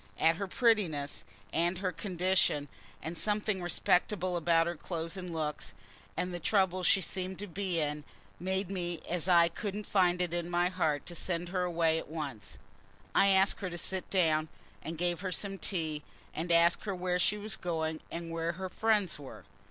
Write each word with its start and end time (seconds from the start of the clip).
And 0.17 0.39
her 0.39 0.47
prettiness, 0.47 1.23
and 1.53 1.77
her 1.77 1.91
condition, 1.91 2.69
and 3.03 3.15
something 3.15 3.61
respectable 3.61 4.35
about 4.35 4.65
her 4.65 4.73
clothes 4.75 5.15
and 5.15 5.31
looks, 5.31 5.75
and 6.17 6.33
the 6.33 6.39
trouble 6.39 6.81
she 6.81 7.01
seemed 7.01 7.37
to 7.37 7.45
be 7.45 7.79
in 7.79 8.03
made 8.39 8.71
me 8.71 9.01
as 9.07 9.27
I 9.27 9.47
couldn't 9.47 9.85
find 9.85 10.19
in 10.19 10.49
my 10.49 10.69
heart 10.69 11.05
to 11.05 11.13
send 11.13 11.49
her 11.49 11.61
away 11.61 11.99
at 11.99 12.09
once. 12.09 12.57
I 13.13 13.27
asked 13.27 13.59
her 13.61 13.69
to 13.69 13.77
sit 13.77 14.09
down, 14.09 14.49
and 14.81 14.97
gave 14.97 15.21
her 15.21 15.31
some 15.31 15.59
tea, 15.59 16.01
and 16.33 16.51
asked 16.51 16.85
her 16.85 16.95
where 16.95 17.19
she 17.19 17.37
was 17.37 17.55
going, 17.55 18.01
and 18.09 18.31
where 18.31 18.53
her 18.53 18.69
friends 18.69 19.19
were. 19.19 19.45